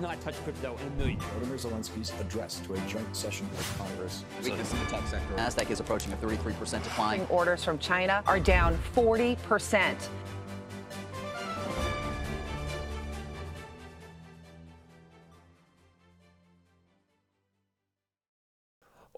[0.00, 1.30] has not touched crypto in a million years.
[1.32, 4.24] Vladimir Zelensky's address to a joint session with Congress.
[4.42, 5.34] Weakness in the tech sector.
[5.36, 7.26] NASDAQ is approaching a 33% decline.
[7.28, 9.96] Orders from China are down 40%.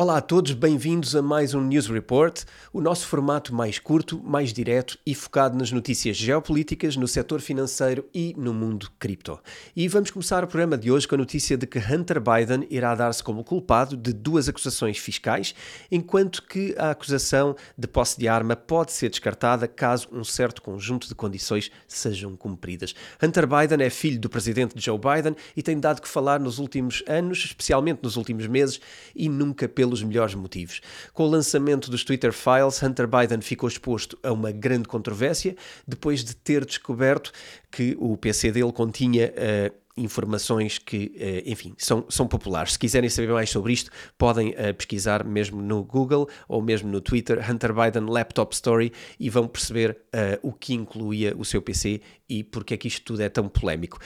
[0.00, 4.50] Olá a todos, bem-vindos a mais um News Report, o nosso formato mais curto, mais
[4.50, 9.38] direto e focado nas notícias geopolíticas, no setor financeiro e no mundo cripto.
[9.76, 12.94] E vamos começar o programa de hoje com a notícia de que Hunter Biden irá
[12.94, 15.54] dar-se como culpado de duas acusações fiscais,
[15.92, 21.08] enquanto que a acusação de posse de arma pode ser descartada caso um certo conjunto
[21.08, 22.94] de condições sejam cumpridas.
[23.22, 27.04] Hunter Biden é filho do presidente Joe Biden e tem dado que falar nos últimos
[27.06, 28.80] anos, especialmente nos últimos meses,
[29.14, 30.80] e nunca pelo pelos melhores motivos.
[31.12, 36.22] Com o lançamento dos Twitter Files, Hunter Biden ficou exposto a uma grande controvérsia depois
[36.22, 37.32] de ter descoberto
[37.70, 42.72] que o PC dele continha uh, informações que, eh, enfim, são, são populares.
[42.72, 47.00] Se quiserem saber mais sobre isto, podem uh, pesquisar mesmo no Google ou mesmo no
[47.00, 52.00] Twitter Hunter Biden Laptop Story e vão perceber uh, o que incluía o seu PC
[52.28, 53.98] e porque é que isto tudo é tão polémico.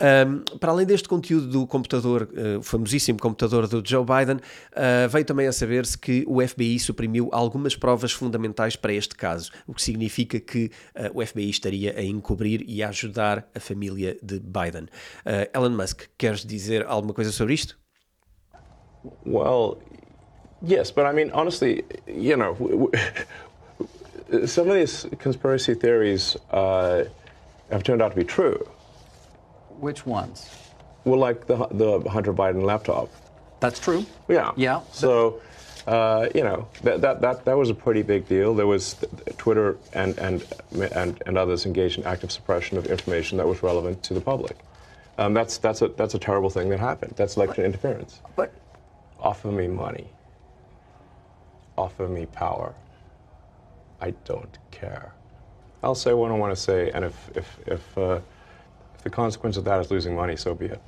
[0.00, 5.08] Um, para além deste conteúdo do computador, uh, o famosíssimo computador do Joe Biden, uh,
[5.08, 9.74] veio também a saber-se que o FBI suprimiu algumas provas fundamentais para este caso, o
[9.74, 14.40] que significa que uh, o FBI estaria a encobrir e a ajudar a família de
[14.40, 14.86] Biden.
[15.52, 17.78] Elon Musk, queres dizer alguma coisa sobre isto?
[19.26, 19.78] Well,
[20.66, 22.56] yes, but I mean, honestly, you know,
[24.46, 28.58] some of these conspiracy theories have turned out to be true.
[29.82, 30.48] Which ones?
[31.04, 33.10] Well, like the the Hunter Biden laptop.
[33.58, 34.06] That's true.
[34.28, 34.52] Yeah.
[34.54, 34.82] Yeah.
[34.92, 35.42] So,
[35.88, 38.54] uh, you know, that, that that that was a pretty big deal.
[38.54, 38.94] There was
[39.38, 40.46] Twitter and and
[40.94, 44.56] and and others engaged in active suppression of information that was relevant to the public.
[45.18, 47.14] Um, that's that's a that's a terrible thing that happened.
[47.16, 48.20] That's election interference.
[48.36, 48.52] But
[49.18, 50.06] offer me money.
[51.76, 52.72] Offer me power.
[54.00, 55.12] I don't care.
[55.82, 57.98] I'll say what I want to say, and if if if.
[57.98, 58.20] Uh,
[59.02, 60.80] the consequence of that is losing money, so be it.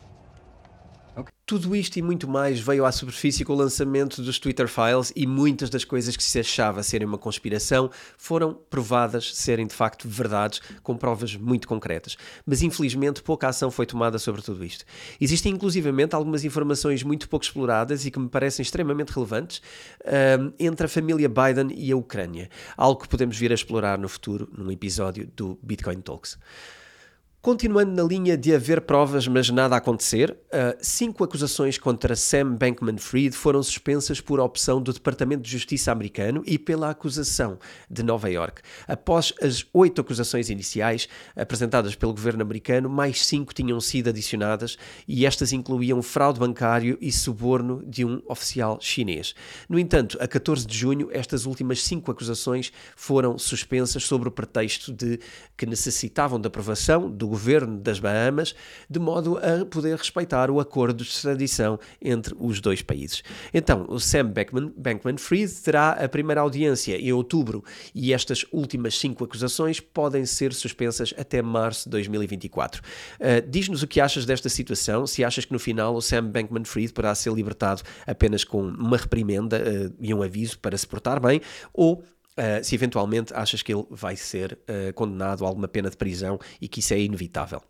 [1.46, 5.26] Tudo isto e muito mais veio à superfície com o lançamento dos Twitter Files e
[5.26, 10.62] muitas das coisas que se achava serem uma conspiração foram provadas serem de facto verdades,
[10.82, 12.16] com provas muito concretas.
[12.46, 14.86] Mas infelizmente pouca ação foi tomada sobre tudo isto.
[15.20, 19.60] Existem inclusivamente algumas informações muito pouco exploradas e que me parecem extremamente relevantes
[20.40, 24.08] um, entre a família Biden e a Ucrânia, algo que podemos vir a explorar no
[24.08, 26.38] futuro num episódio do Bitcoin Talks.
[27.44, 32.54] Continuando na linha de haver provas, mas nada a acontecer, uh, cinco acusações contra Sam
[32.54, 37.58] Bankman-Fried foram suspensas por opção do Departamento de Justiça americano e pela acusação
[37.90, 38.62] de Nova York.
[38.88, 41.06] Após as oito acusações iniciais
[41.36, 47.12] apresentadas pelo governo americano, mais cinco tinham sido adicionadas e estas incluíam fraude bancário e
[47.12, 49.34] suborno de um oficial chinês.
[49.68, 54.90] No entanto, a 14 de junho, estas últimas cinco acusações foram suspensas sobre o pretexto
[54.90, 55.20] de
[55.58, 58.54] que necessitavam da aprovação do governo das Bahamas,
[58.88, 63.22] de modo a poder respeitar o acordo de extradição entre os dois países.
[63.52, 64.32] Então, o Sam
[64.76, 71.12] Bankman-Fried terá a primeira audiência em outubro e estas últimas cinco acusações podem ser suspensas
[71.18, 72.80] até março de 2024.
[72.80, 76.92] Uh, Diz-nos o que achas desta situação, se achas que no final o Sam Bankman-Fried
[76.92, 81.40] poderá ser libertado apenas com uma reprimenda uh, e um aviso para se portar bem,
[81.72, 82.04] ou
[82.36, 86.38] Uh, se eventualmente achas que ele vai ser uh, condenado a alguma pena de prisão
[86.60, 87.62] e que isso é inevitável.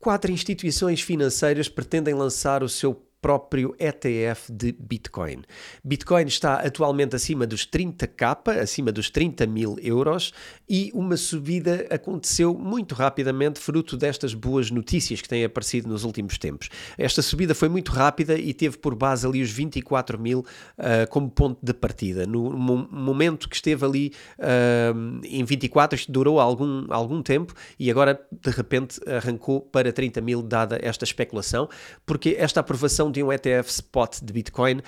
[0.00, 2.94] Quatro instituições financeiras pretendem lançar o seu
[3.26, 5.42] próprio ETF de Bitcoin.
[5.82, 10.32] Bitcoin está atualmente acima dos 30k, acima dos 30 mil euros,
[10.68, 16.38] e uma subida aconteceu muito rapidamente, fruto destas boas notícias que têm aparecido nos últimos
[16.38, 16.68] tempos.
[16.96, 20.46] Esta subida foi muito rápida e teve por base ali os 24 mil
[20.78, 22.26] uh, como ponto de partida.
[22.28, 28.24] No momento que esteve ali uh, em 24, isto durou algum, algum tempo e agora
[28.30, 31.68] de repente arrancou para 30 mil, dada esta especulação,
[32.04, 34.82] porque esta aprovação de um ETF spot de Bitcoin uh,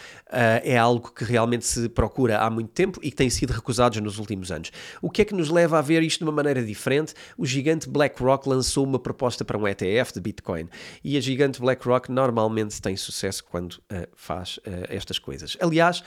[0.62, 4.18] é algo que realmente se procura há muito tempo e que tem sido recusado nos
[4.18, 4.70] últimos anos.
[5.00, 7.14] O que é que nos leva a ver isto de uma maneira diferente?
[7.38, 10.68] O gigante BlackRock lançou uma proposta para um ETF de Bitcoin
[11.02, 15.56] e a gigante BlackRock normalmente tem sucesso quando uh, faz uh, estas coisas.
[15.60, 16.02] Aliás,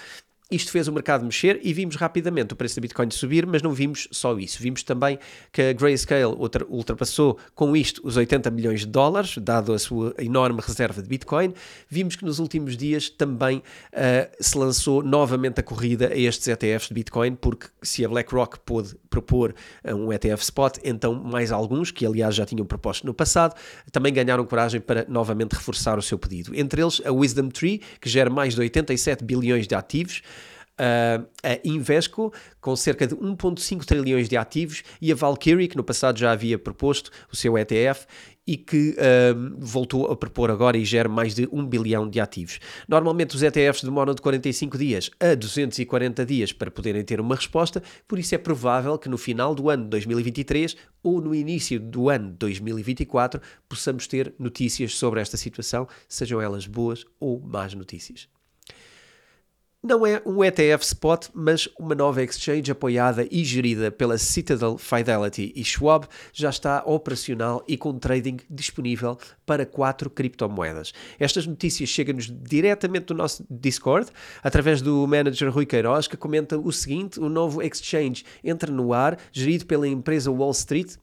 [0.51, 3.71] Isto fez o mercado mexer e vimos rapidamente o preço da Bitcoin subir, mas não
[3.71, 4.62] vimos só isso.
[4.62, 5.18] Vimos também
[5.50, 6.36] que a Grayscale
[6.68, 11.53] ultrapassou com isto os 80 milhões de dólares, dado a sua enorme reserva de Bitcoin.
[11.89, 13.63] Vimos que nos últimos dias também uh,
[14.42, 18.94] se lançou novamente a corrida a estes ETFs de Bitcoin, porque se a BlackRock pôde
[19.09, 19.56] propor
[19.86, 23.56] uh, um ETF spot, então mais alguns, que aliás já tinham proposto no passado,
[23.89, 26.54] também ganharam coragem para novamente reforçar o seu pedido.
[26.54, 30.21] Entre eles a Wisdom Tree, que gera mais de 87 bilhões de ativos,
[30.79, 35.83] Uh, a Invesco, com cerca de 1,5 trilhões de ativos, e a Valkyrie, que no
[35.83, 38.07] passado já havia proposto o seu ETF
[38.47, 42.59] e que uh, voltou a propor agora e gera mais de 1 bilhão de ativos.
[42.88, 47.81] Normalmente os ETFs demoram de 45 dias a 240 dias para poderem ter uma resposta,
[48.07, 52.35] por isso é provável que no final do ano 2023 ou no início do ano
[52.39, 58.27] 2024 possamos ter notícias sobre esta situação, sejam elas boas ou más notícias.
[59.83, 65.51] Não é um ETF spot, mas uma nova exchange apoiada e gerida pela Citadel, Fidelity
[65.56, 70.94] e Schwab já está operacional e com trading disponível para quatro criptomoedas.
[71.19, 74.12] Estas notícias chegam-nos diretamente do nosso Discord,
[74.44, 79.18] através do manager Rui Queiroz, que comenta o seguinte: o novo exchange entra no ar,
[79.31, 80.95] gerido pela empresa Wall Street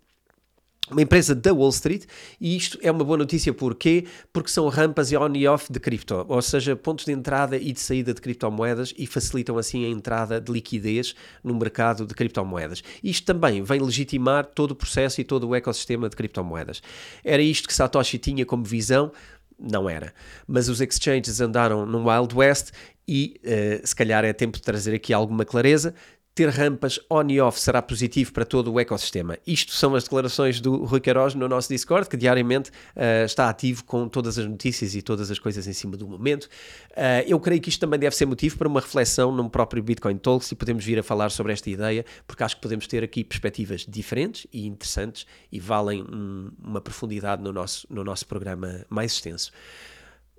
[0.90, 2.04] uma empresa da Wall Street,
[2.40, 4.06] e isto é uma boa notícia porquê?
[4.32, 7.80] Porque são rampas on e off de cripto, ou seja, pontos de entrada e de
[7.80, 12.82] saída de criptomoedas e facilitam assim a entrada de liquidez no mercado de criptomoedas.
[13.02, 16.82] Isto também vem legitimar todo o processo e todo o ecossistema de criptomoedas.
[17.24, 19.12] Era isto que Satoshi tinha como visão?
[19.58, 20.14] Não era.
[20.46, 22.70] Mas os exchanges andaram num Wild West
[23.08, 25.94] e uh, se calhar é tempo de trazer aqui alguma clareza
[26.38, 29.36] ter rampas on e off será positivo para todo o ecossistema.
[29.44, 33.82] Isto são as declarações do Rui Queiroz no nosso Discord, que diariamente uh, está ativo
[33.82, 36.44] com todas as notícias e todas as coisas em cima do momento.
[36.44, 40.16] Uh, eu creio que isto também deve ser motivo para uma reflexão no próprio Bitcoin
[40.16, 43.24] Talks e podemos vir a falar sobre esta ideia, porque acho que podemos ter aqui
[43.24, 49.10] perspectivas diferentes e interessantes e valem um, uma profundidade no nosso, no nosso programa mais
[49.10, 49.50] extenso.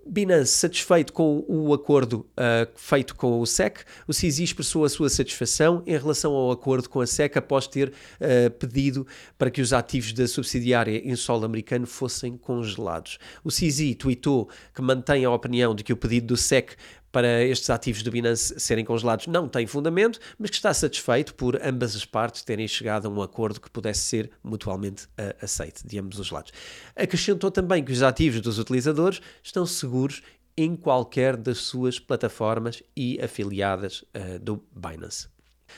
[0.10, 5.08] Binance satisfeito com o acordo uh, feito com o SEC, o CZ expressou a sua
[5.08, 9.06] satisfação em relação ao acordo com a SEC após ter uh, pedido
[9.38, 13.20] para que os ativos da subsidiária em solo americano fossem congelados.
[13.44, 16.76] O CZ tweetou que mantém a opinião de que o pedido do SEC
[17.12, 21.60] para estes ativos do Binance serem congelados não tem fundamento, mas que está satisfeito por
[21.62, 26.00] ambas as partes terem chegado a um acordo que pudesse ser mutualmente uh, aceito de
[26.00, 26.52] ambos os lados.
[26.96, 30.22] Acrescentou também que os ativos dos utilizadores estão seguros
[30.56, 35.28] em qualquer das suas plataformas e afiliadas uh, do Binance.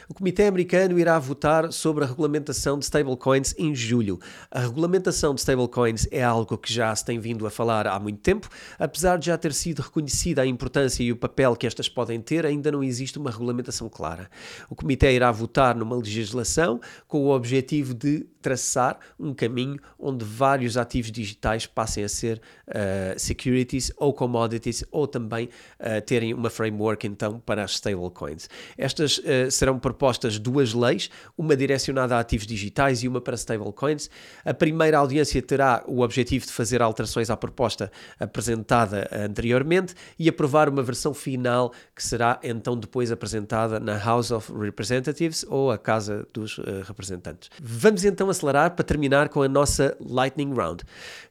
[0.07, 4.19] O Comitê Americano irá votar sobre a regulamentação de stablecoins em julho.
[4.49, 8.19] A regulamentação de stablecoins é algo que já se tem vindo a falar há muito
[8.19, 12.19] tempo, apesar de já ter sido reconhecida a importância e o papel que estas podem
[12.21, 14.29] ter, ainda não existe uma regulamentação clara.
[14.69, 20.75] O Comitê irá votar numa legislação com o objetivo de traçar um caminho onde vários
[20.75, 25.49] ativos digitais passem a ser uh, securities ou commodities ou também
[25.79, 28.49] uh, terem uma framework então para as stablecoins.
[28.77, 34.09] Estas uh, serão propostas duas leis, uma direcionada a ativos digitais e uma para stablecoins.
[34.45, 40.69] A primeira audiência terá o objetivo de fazer alterações à proposta apresentada anteriormente e aprovar
[40.69, 46.27] uma versão final que será então depois apresentada na House of Representatives ou a Casa
[46.33, 47.49] dos Representantes.
[47.61, 50.83] Vamos então acelerar para terminar com a nossa Lightning Round.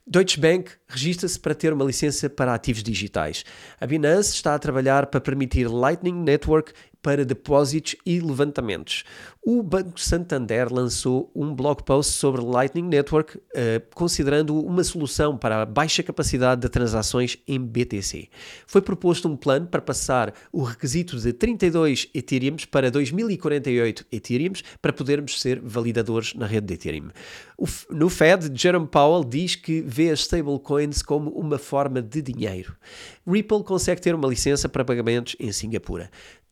[0.06, 3.44] Deutsche Bank registra-se para ter uma licença para ativos digitais.
[3.80, 9.04] A Binance está a trabalhar para permitir Lightning Network para depósitos e levantamentos.
[9.42, 13.40] O Banco Santander lançou um blog post sobre Lightning Network, uh,
[13.94, 18.28] considerando uma solução para a baixa capacidade de transações em BTC.
[18.66, 24.92] Foi proposto um plano para passar o requisito de 32 Ethereum para 2048 Ethereum para
[24.92, 27.08] podermos ser validadores na rede de Ethereum.
[27.88, 32.76] no Fed, Jerome Powell diz que vê as stablecoins como uma forma de dinheiro.
[33.26, 36.10] Ripple consegue ter uma licença para pagamentos em Singapura.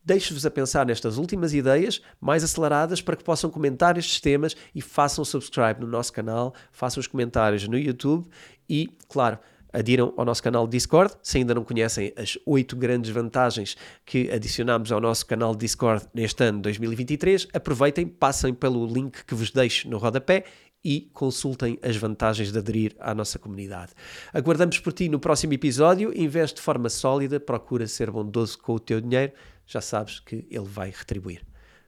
[0.08, 4.80] Deixo-vos a pensar nestas últimas ideias mais aceleradas para que possam comentar estes temas e
[4.80, 8.28] façam subscribe no nosso canal, façam os comentários no YouTube
[8.68, 9.38] e, claro,
[9.72, 11.14] adiram ao nosso canal Discord.
[11.22, 16.44] Se ainda não conhecem as oito grandes vantagens que adicionamos ao nosso canal Discord neste
[16.44, 20.44] ano 2023, aproveitem, passem pelo link que vos deixo no rodapé
[20.84, 23.92] e consultem as vantagens de aderir à nossa comunidade.
[24.32, 26.12] Aguardamos por ti no próximo episódio.
[26.16, 29.32] Investe de forma sólida, procura ser bondoso com o teu dinheiro
[29.68, 31.46] já sabes que ele vai retribuir.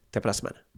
[0.09, 0.70] Até para a semana.